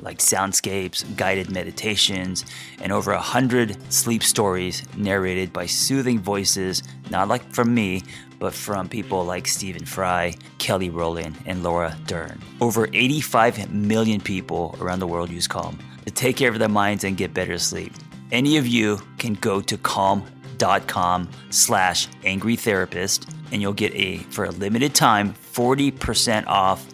like 0.00 0.18
soundscapes, 0.18 1.04
guided 1.16 1.50
meditations, 1.50 2.44
and 2.80 2.92
over 2.92 3.12
a 3.12 3.20
hundred 3.20 3.76
sleep 3.92 4.22
stories 4.22 4.82
narrated 4.96 5.52
by 5.52 5.66
soothing 5.66 6.18
voices, 6.18 6.82
not 7.10 7.28
like 7.28 7.42
from 7.50 7.74
me, 7.74 8.02
but 8.38 8.54
from 8.54 8.88
people 8.88 9.24
like 9.24 9.46
Stephen 9.46 9.84
Fry, 9.84 10.34
Kelly 10.58 10.90
Rowland, 10.90 11.36
and 11.46 11.62
Laura 11.62 11.96
Dern. 12.06 12.40
Over 12.60 12.88
85 12.92 13.72
million 13.72 14.20
people 14.20 14.76
around 14.80 14.98
the 14.98 15.06
world 15.06 15.30
use 15.30 15.46
Calm 15.46 15.78
to 16.04 16.10
take 16.10 16.36
care 16.36 16.50
of 16.50 16.58
their 16.58 16.68
minds 16.68 17.04
and 17.04 17.16
get 17.16 17.34
better 17.34 17.58
sleep. 17.58 17.92
Any 18.30 18.56
of 18.56 18.66
you 18.66 19.00
can 19.18 19.34
go 19.34 19.60
to 19.60 19.76
calm.com 19.76 21.28
slash 21.50 22.08
angry 22.24 22.56
therapist 22.56 23.28
and 23.52 23.60
you'll 23.60 23.74
get 23.74 23.94
a, 23.94 24.18
for 24.30 24.44
a 24.44 24.50
limited 24.50 24.94
time, 24.94 25.34
40% 25.52 26.46
off 26.46 26.86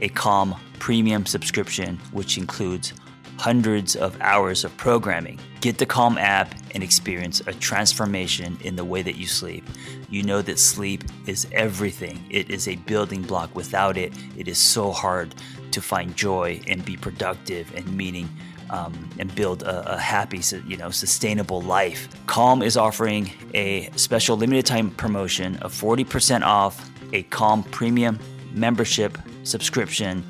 a 0.00 0.08
Calm 0.08 0.54
premium 0.78 1.26
subscription, 1.26 1.98
which 2.12 2.38
includes 2.38 2.92
hundreds 3.38 3.96
of 3.96 4.18
hours 4.20 4.64
of 4.64 4.74
programming. 4.76 5.38
Get 5.60 5.78
the 5.78 5.86
Calm 5.86 6.16
app 6.16 6.54
and 6.74 6.82
experience 6.82 7.40
a 7.46 7.52
transformation 7.52 8.58
in 8.62 8.76
the 8.76 8.84
way 8.84 9.02
that 9.02 9.16
you 9.16 9.26
sleep. 9.26 9.64
You 10.08 10.22
know 10.22 10.42
that 10.42 10.58
sleep 10.58 11.04
is 11.26 11.46
everything. 11.52 12.24
It 12.30 12.50
is 12.50 12.68
a 12.68 12.76
building 12.76 13.22
block. 13.22 13.54
Without 13.54 13.96
it, 13.96 14.12
it 14.36 14.48
is 14.48 14.58
so 14.58 14.92
hard 14.92 15.34
to 15.76 15.80
find 15.82 16.16
joy 16.16 16.60
and 16.66 16.84
be 16.84 16.96
productive 16.96 17.72
and 17.74 17.86
meaning 17.96 18.28
um, 18.70 19.08
and 19.18 19.32
build 19.34 19.62
a, 19.62 19.94
a, 19.94 19.96
happy, 19.96 20.40
you 20.66 20.76
know, 20.76 20.90
sustainable 20.90 21.62
life. 21.62 22.08
Calm 22.26 22.62
is 22.62 22.76
offering 22.76 23.30
a 23.54 23.88
special 23.94 24.36
limited 24.36 24.66
time 24.66 24.90
promotion 24.90 25.56
of 25.58 25.72
40% 25.72 26.42
off 26.42 26.90
a 27.12 27.22
Calm 27.24 27.62
premium 27.62 28.18
membership 28.52 29.16
subscription 29.44 30.24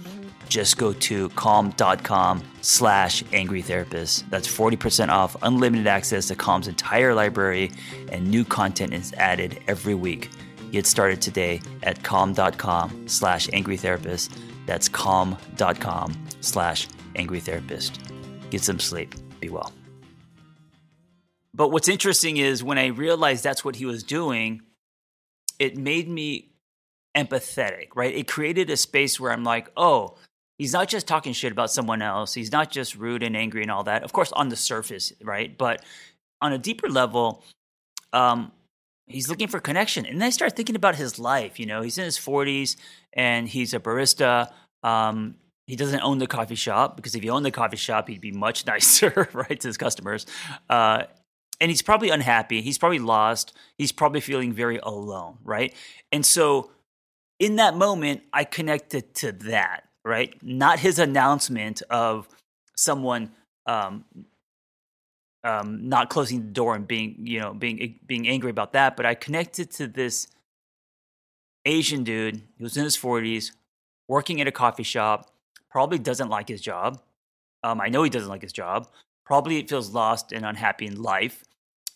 just 0.49 0.79
go 0.79 0.93
to 0.93 1.29
calm.com 1.31 2.43
slash 2.61 3.25
angry 3.33 3.63
therapist. 3.63 4.29
That's 4.31 4.49
40% 4.49 5.09
off 5.09 5.37
unlimited 5.43 5.87
access 5.87 6.29
to 6.29 6.37
Calm's 6.37 6.69
entire 6.69 7.15
library, 7.15 7.73
and 8.13 8.31
new 8.31 8.45
content 8.45 8.93
is 8.93 9.13
added 9.15 9.61
every 9.67 9.95
week. 9.95 10.31
Get 10.73 10.87
started 10.87 11.21
today 11.21 11.61
at 11.83 12.03
calm.com 12.03 13.09
slash 13.09 13.49
angry 13.53 13.77
therapist. 13.77 14.33
That's 14.67 14.89
calm.com 14.89 16.27
slash 16.41 16.89
angry 17.15 17.41
therapist. 17.41 18.01
Get 18.51 18.63
some 18.63 18.79
sleep. 18.79 19.15
Be 19.41 19.49
well. 19.49 19.73
But 21.55 21.71
what's 21.71 21.89
interesting 21.89 22.37
is 22.37 22.63
when 22.63 22.79
I 22.79 22.87
realized 22.89 23.43
that's 23.43 23.65
what 23.65 23.77
he 23.77 23.87
was 23.87 24.03
doing, 24.03 24.61
it 25.59 25.79
made 25.79 26.09
me 26.09 26.53
empathetic, 27.17 27.89
right? 27.95 28.15
It 28.15 28.29
created 28.29 28.69
a 28.69 28.77
space 28.77 29.19
where 29.19 29.33
I'm 29.33 29.43
like, 29.43 29.71
oh, 29.75 30.17
he's 30.59 30.75
not 30.75 30.89
just 30.89 31.07
talking 31.07 31.33
shit 31.33 31.53
about 31.53 31.71
someone 31.71 32.03
else. 32.03 32.35
He's 32.35 32.53
not 32.53 32.71
just 32.71 32.95
rude 32.95 33.23
and 33.23 33.35
angry 33.35 33.63
and 33.63 33.71
all 33.71 33.85
that. 33.85 34.03
Of 34.03 34.13
course, 34.13 34.33
on 34.33 34.51
the 34.51 34.57
surface, 34.57 35.15
right? 35.23 35.57
But 35.57 35.83
on 36.43 36.53
a 36.53 36.59
deeper 36.59 36.91
level, 36.91 37.43
um, 38.13 38.53
he's 39.07 39.29
looking 39.29 39.49
for 39.49 39.61
connection. 39.61 40.07
And 40.07 40.21
then 40.21 40.27
I 40.27 40.31
start 40.31 40.57
thinking 40.57 40.77
about 40.77 40.97
his 40.97 41.19
life. 41.19 41.59
You 41.59 41.67
know, 41.67 41.83
he's 41.83 41.99
in 41.99 42.05
his 42.05 42.19
40s 42.19 42.77
and 43.13 43.49
he's 43.49 43.75
a 43.75 43.81
barista. 43.81 44.53
Um, 44.83 45.37
he 45.67 45.77
doesn't 45.77 46.01
own 46.01 46.19
the 46.19 46.27
coffee 46.27 46.55
shop 46.55 46.97
because 46.97 47.15
if 47.15 47.23
he 47.23 47.31
owned 47.31 47.45
the 47.45 47.51
coffee 47.51 47.77
shop, 47.77 48.09
he'd 48.09 48.21
be 48.21 48.33
much 48.33 48.67
nicer, 48.69 49.29
right, 49.33 49.59
to 49.61 49.69
his 49.69 49.77
customers. 49.77 50.27
Uh, 50.69 51.05
and 51.61 51.71
he's 51.71 51.83
probably 51.83 52.11
unhappy. 52.11 52.61
He's 52.61 52.79
probably 52.79 52.99
lost. 52.99 53.57
He's 53.79 53.93
probably 53.93 54.21
feeling 54.21 54.53
very 54.53 54.79
alone, 54.79 55.39
right? 55.43 55.75
And 56.13 56.25
so 56.25 56.71
in 57.39 57.57
that 57.57 57.75
moment, 57.77 58.23
I 58.33 58.45
connected 58.45 59.15
to 59.17 59.33
that 59.33 59.87
right? 60.07 60.33
Not 60.41 60.79
his 60.79 60.99
announcement 60.99 61.83
of 61.91 62.29
someone 62.77 63.33
um, 63.67 64.05
um, 65.47 65.89
not 65.89 66.11
closing 66.11 66.41
the 66.41 66.53
door 66.53 66.75
and 66.75 66.87
being, 66.87 67.17
you 67.23 67.41
know, 67.41 67.55
being 67.55 67.99
being 68.07 68.29
angry 68.29 68.51
about 68.51 68.73
that. 68.73 68.97
But 68.97 69.07
I 69.07 69.15
connected 69.15 69.71
to 69.73 69.87
this 69.87 70.29
Asian 71.65 72.05
dude 72.05 72.43
who 72.59 72.65
was 72.65 72.77
in 72.77 72.85
his 72.85 72.97
forties, 72.97 73.53
working 74.09 74.41
at 74.41 74.47
a 74.47 74.53
coffee 74.53 74.83
shop. 74.83 75.31
Probably 75.71 75.99
doesn't 75.99 76.29
like 76.29 76.49
his 76.49 76.61
job. 76.61 77.01
Um, 77.63 77.81
I 77.81 77.89
know 77.89 78.03
he 78.03 78.11
doesn't 78.11 78.29
like 78.29 78.43
his 78.43 78.53
job. 78.53 78.89
Probably 79.25 79.61
feels 79.67 79.91
lost 79.91 80.33
and 80.33 80.45
unhappy 80.45 80.87
in 80.87 81.03
life, 81.03 81.45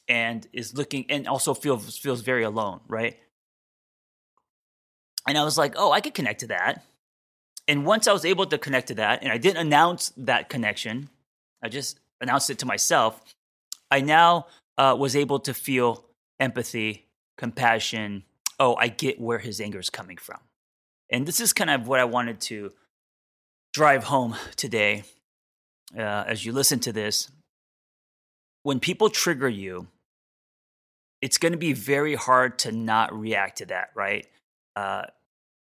and 0.09 0.47
is 0.53 0.77
looking 0.77 1.07
and 1.09 1.27
also 1.27 1.55
feels 1.55 1.97
feels 1.99 2.21
very 2.21 2.45
alone, 2.45 2.81
right? 2.89 3.17
And 5.27 5.39
I 5.39 5.45
was 5.45 5.59
like, 5.59 5.75
oh, 5.77 5.93
I 5.93 6.01
could 6.01 6.15
connect 6.15 6.41
to 6.41 6.47
that 6.49 6.85
and 7.71 7.87
once 7.87 8.09
I 8.09 8.13
was 8.13 8.25
able 8.25 8.47
to 8.47 8.59
connect 8.59 8.89
to 8.89 8.95
that, 8.97 9.23
and 9.23 9.31
I 9.31 9.39
didn't 9.39 9.65
announce 9.65 10.13
that 10.17 10.49
connection, 10.49 11.09
I 11.63 11.69
just 11.69 12.01
announced 12.21 12.51
it 12.51 12.59
to 12.59 12.67
myself. 12.67 13.23
I 13.91 14.01
now 14.01 14.47
uh, 14.79 14.97
was 14.99 15.17
able 15.17 15.41
to 15.41 15.55
feel 15.55 16.05
empathy, 16.39 17.07
compassion. 17.37 18.25
Oh, 18.59 18.77
I 18.77 18.89
get 18.89 19.21
where 19.21 19.39
his 19.39 19.61
anger 19.61 19.79
is 19.79 19.91
coming 19.91 20.17
from. 20.17 20.39
And 21.11 21.27
this 21.27 21.41
is 21.41 21.53
kind 21.53 21.71
of 21.71 21.89
what 21.89 22.01
I 22.01 22.05
wanted 22.05 22.41
to 22.43 22.73
drive 23.73 24.05
home 24.05 24.37
today 24.57 25.05
uh, 25.97 26.25
as 26.27 26.45
you 26.45 26.53
listen 26.53 26.81
to 26.81 26.93
this. 26.93 27.31
When 28.63 28.79
people 28.79 29.11
trigger 29.11 29.49
you, 29.49 29.89
it's 31.21 31.39
going 31.39 31.53
to 31.53 31.59
be 31.59 31.73
very 31.73 32.15
hard 32.15 32.59
to 32.61 32.73
not 32.73 33.13
react 33.13 33.59
to 33.59 33.67
that, 33.67 33.91
right? 33.95 34.27
Uh, 34.77 35.03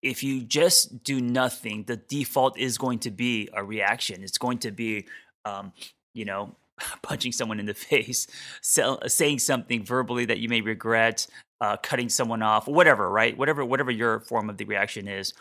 if 0.01 0.23
you 0.23 0.41
just 0.41 1.03
do 1.03 1.19
nothing, 1.19 1.83
the 1.83 1.97
default 1.97 2.57
is 2.57 2.77
going 2.77 2.99
to 2.99 3.11
be 3.11 3.49
a 3.53 3.63
reaction. 3.63 4.23
It's 4.23 4.37
going 4.37 4.59
to 4.59 4.71
be, 4.71 5.05
um, 5.45 5.73
you 6.13 6.25
know, 6.25 6.55
punching 7.01 7.31
someone 7.31 7.59
in 7.59 7.65
the 7.65 7.73
face, 7.91 8.27
saying 8.61 9.39
something 9.39 9.83
verbally 9.83 10.25
that 10.25 10.39
you 10.39 10.49
may 10.49 10.61
regret, 10.61 11.27
uh, 11.61 11.77
cutting 11.77 12.09
someone 12.09 12.41
off, 12.41 12.67
whatever, 12.67 13.09
right? 13.09 13.37
Whatever, 13.37 13.65
whatever 13.65 13.91
your 13.91 14.21
form 14.21 14.49
of 14.49 14.57
the 14.57 14.65
reaction 14.65 15.07
is. 15.07 15.33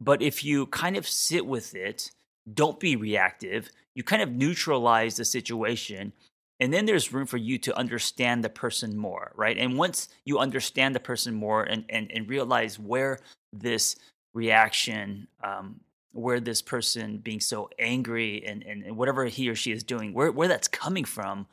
But 0.00 0.22
if 0.22 0.44
you 0.44 0.66
kind 0.66 0.96
of 0.96 1.06
sit 1.06 1.46
with 1.46 1.74
it, 1.74 2.10
don't 2.52 2.78
be 2.78 2.96
reactive. 2.96 3.70
You 3.94 4.02
kind 4.02 4.22
of 4.22 4.30
neutralize 4.30 5.16
the 5.16 5.24
situation 5.24 6.12
and 6.60 6.72
then 6.72 6.86
there's 6.86 7.12
room 7.12 7.26
for 7.26 7.36
you 7.36 7.58
to 7.58 7.76
understand 7.76 8.42
the 8.42 8.48
person 8.48 8.96
more 8.96 9.32
right 9.36 9.58
and 9.58 9.76
once 9.76 10.08
you 10.24 10.38
understand 10.38 10.94
the 10.94 11.00
person 11.00 11.34
more 11.34 11.64
and 11.64 11.84
and, 11.88 12.10
and 12.12 12.28
realize 12.28 12.78
where 12.78 13.18
this 13.52 13.96
reaction 14.34 15.26
um, 15.42 15.80
where 16.16 16.40
this 16.40 16.62
person 16.62 17.18
being 17.18 17.40
so 17.40 17.68
angry 17.78 18.44
and, 18.46 18.62
and, 18.64 18.82
and, 18.84 18.96
whatever 18.96 19.26
he 19.26 19.48
or 19.48 19.54
she 19.54 19.72
is 19.72 19.82
doing 19.82 20.12
where, 20.12 20.32
where 20.32 20.48
that's 20.48 20.68
coming 20.68 21.04
from 21.04 21.46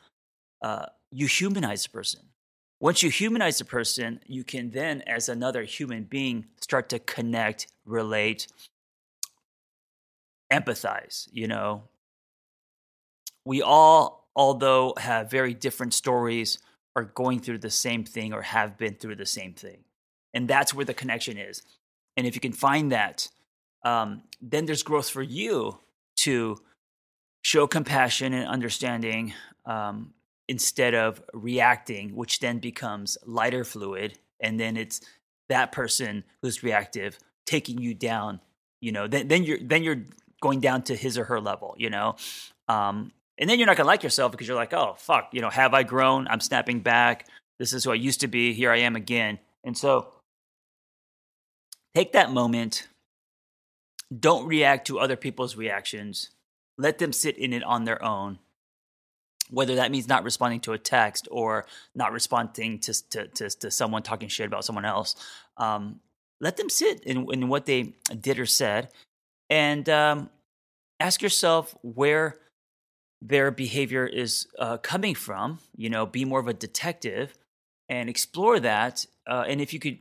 uh, 0.62 0.86
you 1.12 1.28
humanize 1.28 1.84
the 1.84 1.90
person 1.90 2.22
once 2.80 3.04
you 3.04 3.10
humanize 3.10 3.58
the 3.58 3.66
person 3.66 4.20
you 4.26 4.44
can 4.44 4.72
then 4.72 5.02
as 5.02 5.30
another 5.30 5.64
human 5.64 6.04
being 6.04 6.46
start 6.62 6.90
to 6.90 7.00
connect 7.00 7.68
relate 7.86 8.48
empathize 10.52 11.28
you 11.32 11.48
know 11.48 11.84
we 13.46 13.62
all 13.62 14.24
although 14.36 14.94
have 14.98 15.30
very 15.30 15.54
different 15.54 15.94
stories, 15.94 16.60
are 16.96 17.04
going 17.04 17.40
through 17.40 17.60
the 17.60 17.70
same 17.70 18.04
thing 18.04 18.34
or 18.34 18.42
have 18.42 18.78
been 18.78 18.96
through 18.96 19.16
the 19.16 19.26
same 19.26 19.54
thing. 19.54 19.84
And 20.34 20.48
that's 20.48 20.74
where 20.74 20.86
the 20.86 20.94
connection 20.94 21.38
is. 21.38 21.62
And 22.18 22.28
if 22.28 22.36
you 22.36 22.42
can 22.42 22.54
find 22.54 22.92
that, 22.92 23.30
um, 23.84 24.24
then 24.42 24.66
there's 24.66 24.84
growth 24.84 25.10
for 25.10 25.22
you 25.22 25.80
to 26.18 26.58
show 27.44 27.68
compassion 27.68 28.34
and 28.34 28.48
understanding 28.48 29.34
um, 29.66 30.14
instead 30.48 30.94
of 30.94 31.22
reacting, 31.34 32.16
which 32.16 32.40
then 32.40 32.60
becomes 32.60 33.18
lighter 33.26 33.64
fluid. 33.64 34.18
And 34.40 34.60
then 34.60 34.78
it's 34.78 35.02
that 35.50 35.72
person 35.72 36.24
who's 36.42 36.64
reactive 36.64 37.18
taking 37.46 37.80
you 37.80 37.94
down. 37.94 38.40
You 38.82 38.92
know, 38.92 39.08
then, 39.08 39.28
then 39.28 39.44
you're 39.44 39.60
then 39.60 39.84
you're 39.84 40.04
going 40.42 40.60
down 40.60 40.84
to 40.84 40.96
his 40.96 41.18
or 41.18 41.24
her 41.26 41.40
level. 41.40 41.76
You 41.78 41.90
know, 41.90 42.16
um, 42.68 43.12
and 43.38 43.50
then 43.50 43.60
you're 43.60 43.68
not 43.68 43.78
to 43.78 43.84
like 43.84 44.04
yourself 44.04 44.32
because 44.32 44.48
you're 44.48 44.58
like, 44.58 44.74
oh, 44.74 44.96
fuck, 44.98 45.30
you 45.32 45.42
know, 45.42 45.50
have 45.50 45.74
I 45.74 45.84
grown? 45.84 46.28
I'm 46.28 46.40
snapping 46.40 46.82
back. 46.82 47.28
This 47.60 47.74
is 47.74 47.84
who 47.84 47.92
I 47.92 47.96
used 47.96 48.22
to 48.22 48.28
be. 48.28 48.54
Here 48.54 48.72
I 48.72 48.80
am 48.80 48.96
again. 48.96 49.40
And 49.64 49.78
so 49.78 50.08
take 51.96 52.14
that 52.14 52.32
moment. 52.32 52.88
Don't 54.20 54.46
react 54.46 54.88
to 54.88 55.00
other 55.00 55.16
people's 55.16 55.56
reactions. 55.56 56.30
Let 56.78 56.98
them 56.98 57.14
sit 57.14 57.38
in 57.38 57.54
it 57.54 57.64
on 57.64 57.86
their 57.86 58.04
own. 58.04 58.40
Whether 59.50 59.76
that 59.76 59.92
means 59.92 60.08
not 60.08 60.24
responding 60.24 60.62
to 60.62 60.74
a 60.74 60.78
text 60.78 61.28
or 61.30 61.66
not 61.94 62.12
responding 62.12 62.80
to, 62.80 63.10
to, 63.10 63.28
to, 63.28 63.50
to 63.50 63.72
someone 63.72 64.02
talking 64.02 64.30
shit 64.30 64.48
about 64.48 64.66
someone 64.66 64.86
else, 64.86 65.16
um, 65.58 66.00
let 66.40 66.58
them 66.58 66.70
sit 66.70 67.04
in, 67.04 67.28
in 67.32 67.48
what 67.50 67.66
they 67.66 67.94
did 68.20 68.40
or 68.40 68.46
said 68.46 68.90
and 69.50 69.88
um, 69.90 70.30
ask 71.00 71.22
yourself 71.22 71.76
where 71.82 72.40
their 73.22 73.52
behavior 73.52 74.06
is 74.06 74.48
uh, 74.60 74.78
coming 74.78 75.16
from. 75.16 75.60
You 75.76 75.90
know, 75.90 76.06
be 76.06 76.26
more 76.26 76.40
of 76.40 76.48
a 76.48 76.54
detective 76.54 77.38
and 77.90 78.10
explore 78.10 78.60
that. 78.60 79.06
Uh, 79.28 79.46
and 79.48 79.62
if 79.62 79.74
you 79.74 79.80
could 79.80 80.00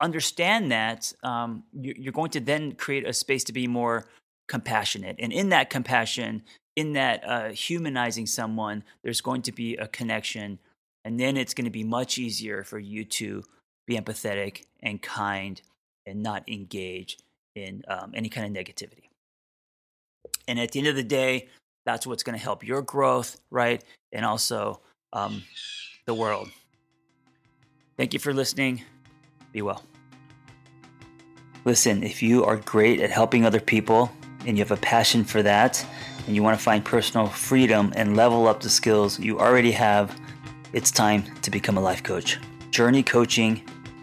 understand 0.00 0.70
that, 0.72 1.12
um, 1.22 1.64
you're 1.72 2.12
going 2.12 2.30
to 2.30 2.40
then 2.40 2.72
create 2.72 3.06
a 3.06 3.12
space 3.12 3.44
to 3.44 3.52
be 3.52 3.66
more 3.66 4.06
compassionate. 4.48 5.16
And 5.18 5.32
in 5.32 5.48
that 5.50 5.70
compassion, 5.70 6.42
in 6.76 6.92
that 6.94 7.22
uh, 7.26 7.48
humanizing 7.50 8.26
someone, 8.26 8.82
there's 9.02 9.20
going 9.20 9.42
to 9.42 9.52
be 9.52 9.76
a 9.76 9.86
connection. 9.86 10.58
And 11.04 11.18
then 11.20 11.36
it's 11.36 11.54
going 11.54 11.66
to 11.66 11.70
be 11.70 11.84
much 11.84 12.18
easier 12.18 12.64
for 12.64 12.78
you 12.78 13.04
to 13.04 13.44
be 13.86 13.96
empathetic 13.96 14.64
and 14.82 15.00
kind 15.00 15.60
and 16.06 16.22
not 16.22 16.48
engage 16.48 17.18
in 17.54 17.82
um, 17.88 18.12
any 18.14 18.28
kind 18.28 18.46
of 18.46 18.64
negativity. 18.64 19.08
And 20.48 20.58
at 20.58 20.72
the 20.72 20.80
end 20.80 20.88
of 20.88 20.96
the 20.96 21.02
day, 21.02 21.48
that's 21.86 22.06
what's 22.06 22.22
going 22.22 22.36
to 22.36 22.42
help 22.42 22.66
your 22.66 22.82
growth, 22.82 23.40
right? 23.50 23.82
And 24.12 24.24
also 24.24 24.80
um, 25.12 25.44
the 26.06 26.14
world. 26.14 26.50
Thank 27.96 28.12
you 28.12 28.18
for 28.18 28.34
listening. 28.34 28.84
Be 29.54 29.62
well. 29.62 29.84
Listen, 31.64 32.02
if 32.02 32.24
you 32.24 32.44
are 32.44 32.56
great 32.56 33.00
at 33.00 33.10
helping 33.10 33.46
other 33.46 33.60
people 33.60 34.10
and 34.44 34.58
you 34.58 34.64
have 34.64 34.72
a 34.72 34.82
passion 34.82 35.22
for 35.22 35.44
that, 35.44 35.86
and 36.26 36.34
you 36.34 36.42
want 36.42 36.58
to 36.58 36.64
find 36.64 36.84
personal 36.84 37.28
freedom 37.28 37.92
and 37.94 38.16
level 38.16 38.48
up 38.48 38.60
the 38.60 38.68
skills 38.68 39.20
you 39.20 39.38
already 39.38 39.70
have, 39.70 40.20
it's 40.72 40.90
time 40.90 41.22
to 41.42 41.52
become 41.52 41.78
a 41.78 41.80
life 41.80 42.02
coach. 42.02 42.40
Journey 42.72 43.04
coaching. 43.04 43.62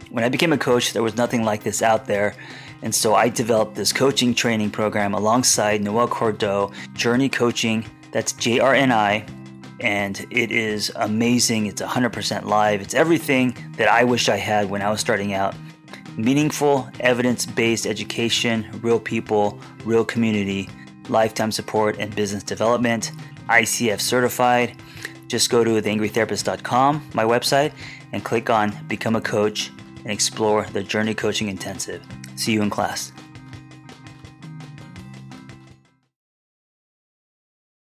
When 0.10 0.24
I 0.24 0.30
became 0.30 0.54
a 0.54 0.58
coach, 0.58 0.94
there 0.94 1.04
was 1.04 1.18
nothing 1.18 1.44
like 1.44 1.64
this 1.64 1.82
out 1.82 2.08
there. 2.08 2.34
And 2.82 2.96
so 2.96 3.16
I 3.16 3.28
developed 3.28 3.76
this 3.76 3.92
coaching 3.92 4.34
training 4.34 4.72
program 4.72 5.14
alongside 5.14 5.82
Noel 5.82 6.08
Cordeaux, 6.08 6.72
Journey 6.94 7.28
Coaching. 7.28 7.84
That's 8.14 8.32
J 8.32 8.60
R 8.60 8.74
N 8.74 8.94
I. 8.94 9.26
And 9.82 10.26
it 10.30 10.52
is 10.52 10.92
amazing. 10.96 11.66
It's 11.66 11.82
100% 11.82 12.46
live. 12.46 12.82
It's 12.82 12.94
everything 12.94 13.56
that 13.78 13.88
I 13.88 14.04
wish 14.04 14.30
I 14.30 14.38
had 14.38 14.70
when 14.70 14.82
I 14.82 14.90
was 14.90 15.02
starting 15.02 15.34
out 15.34 15.56
meaningful, 16.18 16.90
evidence 17.00 17.46
based 17.46 17.86
education, 17.86 18.68
real 18.82 19.00
people, 19.00 19.60
real 19.84 20.06
community, 20.06 20.70
lifetime 21.10 21.52
support, 21.52 21.98
and 22.00 22.16
business 22.16 22.44
development. 22.44 23.12
ICF 23.50 24.00
certified. 24.00 24.78
Just 25.28 25.50
go 25.50 25.64
to 25.64 25.82
theangrytherapist.com, 25.82 27.10
my 27.14 27.24
website, 27.24 27.74
and 28.12 28.24
click 28.24 28.50
on 28.50 28.78
Become 28.88 29.16
a 29.16 29.22
Coach 29.22 29.72
and 30.04 30.12
explore 30.12 30.66
the 30.66 30.84
Journey 30.84 31.14
Coaching 31.14 31.48
Intensive. 31.48 32.06
See 32.36 32.52
you 32.52 32.62
in 32.62 32.70
class. 32.70 33.12